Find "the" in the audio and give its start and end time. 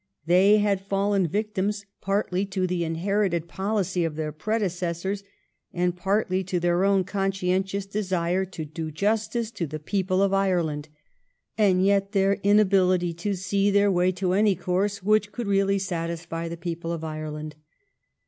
2.65-2.83, 9.67-9.77, 16.49-16.57